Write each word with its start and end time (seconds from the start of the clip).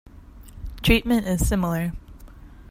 Treatment 0.81 1.27
is 1.27 1.47
similar. 1.47 1.91